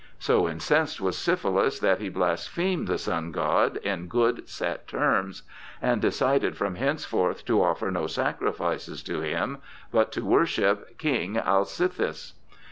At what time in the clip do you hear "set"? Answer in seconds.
4.49-4.87